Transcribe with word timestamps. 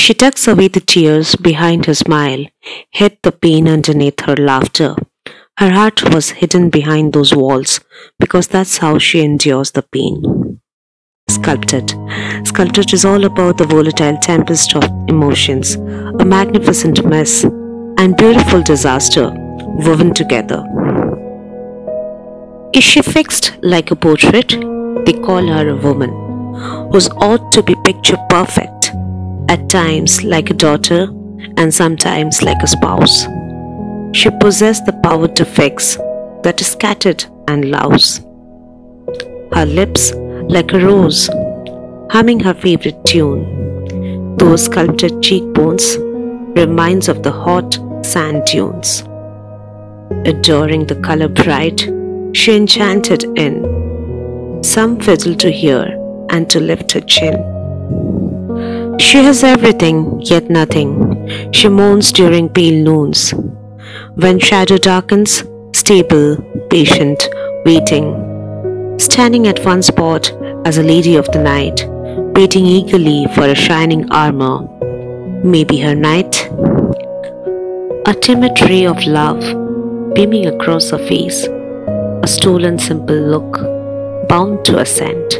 She 0.00 0.14
tucks 0.14 0.46
away 0.46 0.68
the 0.68 0.80
tears 0.80 1.34
behind 1.34 1.86
her 1.86 1.94
smile, 1.94 2.46
hid 2.90 3.18
the 3.24 3.32
pain 3.32 3.68
underneath 3.68 4.20
her 4.20 4.36
laughter. 4.36 4.94
Her 5.58 5.70
heart 5.72 6.14
was 6.14 6.30
hidden 6.30 6.70
behind 6.70 7.12
those 7.12 7.34
walls 7.34 7.80
because 8.20 8.46
that's 8.46 8.78
how 8.78 8.98
she 8.98 9.20
endures 9.20 9.72
the 9.72 9.82
pain. 9.82 10.60
Sculpted. 11.28 11.90
Sculpted 12.44 12.92
is 12.92 13.04
all 13.04 13.24
about 13.24 13.58
the 13.58 13.66
volatile 13.66 14.16
tempest 14.18 14.76
of 14.76 14.84
emotions, 15.08 15.74
a 15.74 16.24
magnificent 16.24 17.04
mess, 17.04 17.42
and 17.42 18.16
beautiful 18.16 18.62
disaster 18.62 19.32
woven 19.84 20.14
together. 20.14 20.64
Is 22.72 22.84
she 22.84 23.02
fixed 23.02 23.58
like 23.62 23.90
a 23.90 23.96
portrait? 23.96 24.50
They 25.04 25.14
call 25.26 25.44
her 25.48 25.68
a 25.68 25.76
woman 25.76 26.10
who's 26.92 27.08
ought 27.16 27.50
to 27.52 27.64
be 27.64 27.74
picture 27.84 28.16
perfect, 28.30 28.92
at 29.48 29.68
times 29.68 30.22
like 30.22 30.50
a 30.50 30.54
daughter, 30.54 31.08
and 31.56 31.72
sometimes 31.72 32.42
like 32.42 32.62
a 32.62 32.66
spouse. 32.66 33.26
She 34.12 34.30
possessed 34.40 34.86
the 34.86 34.98
power 35.02 35.28
to 35.28 35.44
fix 35.44 35.96
that 36.42 36.60
is 36.60 36.68
scattered 36.68 37.24
and 37.48 37.70
louse. 37.70 38.20
Her 39.52 39.66
lips 39.66 40.12
like 40.48 40.72
a 40.72 40.80
rose, 40.80 41.28
humming 42.10 42.40
her 42.40 42.54
favorite 42.54 43.04
tune. 43.04 44.36
Those 44.36 44.64
sculpted 44.64 45.22
cheekbones 45.22 45.96
reminds 45.98 47.08
of 47.08 47.22
the 47.22 47.32
hot 47.32 47.78
sand 48.04 48.44
dunes. 48.46 49.02
Adoring 50.24 50.86
the 50.86 51.00
color 51.02 51.28
bright, 51.28 51.80
she 52.32 52.56
enchanted 52.56 53.24
in. 53.38 54.62
Some 54.62 55.00
fiddle 55.00 55.34
to 55.36 55.50
hear 55.50 55.94
and 56.30 56.48
to 56.50 56.60
lift 56.60 56.92
her 56.92 57.00
chin. 57.00 57.57
She 58.98 59.18
has 59.18 59.44
everything, 59.44 60.20
yet 60.22 60.50
nothing. 60.50 61.52
She 61.52 61.68
moans 61.68 62.12
during 62.12 62.48
pale 62.48 62.82
noons. 62.82 63.32
When 64.14 64.38
shadow 64.38 64.76
darkens, 64.76 65.44
stable, 65.72 66.36
patient, 66.68 67.28
waiting. 67.64 68.06
Standing 68.98 69.46
at 69.46 69.64
one 69.64 69.82
spot 69.82 70.32
as 70.64 70.78
a 70.78 70.82
lady 70.82 71.16
of 71.16 71.30
the 71.32 71.42
night, 71.42 71.86
waiting 72.36 72.66
eagerly 72.66 73.26
for 73.34 73.44
a 73.44 73.54
shining 73.54 74.10
armor. 74.10 74.66
Maybe 75.44 75.78
her 75.78 75.94
knight? 75.94 76.48
A 78.06 78.14
timid 78.14 78.60
ray 78.62 78.84
of 78.86 79.02
love 79.06 79.40
beaming 80.14 80.46
across 80.46 80.90
her 80.90 80.98
face, 80.98 81.46
a 81.46 82.26
stolen 82.26 82.78
simple 82.78 83.14
look, 83.14 83.58
bound 84.28 84.64
to 84.64 84.78
assent. 84.78 85.38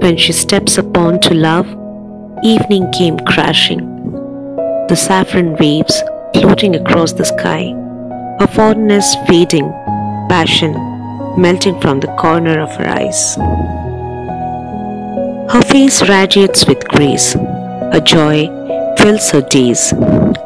When 0.00 0.16
she 0.16 0.32
steps 0.32 0.78
upon 0.78 1.20
to 1.22 1.34
love, 1.34 1.66
evening 2.42 2.90
came 2.92 3.18
crashing. 3.20 3.84
The 4.88 4.96
saffron 4.96 5.56
waves 5.56 6.02
floating 6.34 6.76
across 6.76 7.12
the 7.12 7.24
sky, 7.24 7.72
her 8.40 8.46
fondness 8.46 9.16
fading, 9.26 9.70
passion 10.28 10.72
melting 11.38 11.80
from 11.80 12.00
the 12.00 12.14
corner 12.18 12.60
of 12.60 12.70
her 12.76 12.86
eyes. 12.86 13.36
Her 15.52 15.62
face 15.62 16.08
radiates 16.08 16.66
with 16.66 16.86
grace, 16.88 17.32
her 17.34 18.02
joy 18.04 18.48
fills 18.98 19.30
her 19.30 19.42
days. 19.42 19.92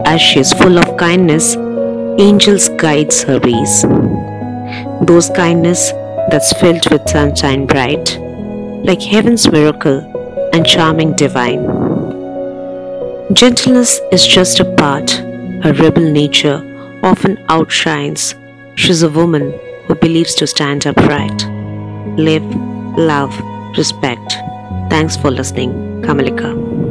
As 0.05 0.21
she 0.21 0.41
is 0.41 0.53
full 0.53 0.79
of 0.79 0.97
kindness, 0.97 1.57
angels 2.19 2.69
guides 2.69 3.23
her 3.23 3.39
ways. 3.41 3.83
Those 5.07 5.31
kindness 5.31 5.91
that's 6.31 6.53
filled 6.61 6.89
with 6.91 7.09
sunshine 7.09 7.67
bright, 7.67 8.19
like 8.85 9.03
heaven's 9.03 9.51
miracle 9.51 10.20
and 10.53 10.67
charming 10.67 11.15
divine. 11.15 11.65
Gentleness 13.33 14.01
is 14.11 14.27
just 14.27 14.61
a 14.61 14.65
part, 14.75 15.11
her 15.63 15.73
rebel 15.79 16.11
nature 16.11 16.61
often 17.03 17.39
outshines. 17.49 18.35
She's 18.75 19.03
a 19.03 19.09
woman 19.09 19.53
who 19.87 19.95
believes 19.95 20.35
to 20.37 20.47
stand 20.47 20.87
upright. 20.87 21.47
Live, 22.19 22.45
love, 22.97 23.33
respect. 23.77 24.33
Thanks 24.91 25.17
for 25.17 25.31
listening, 25.31 26.03
Kamalika. 26.03 26.90